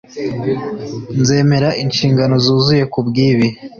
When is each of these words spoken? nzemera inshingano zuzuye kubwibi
nzemera 1.19 1.69
inshingano 1.83 2.35
zuzuye 2.45 2.83
kubwibi 2.93 3.47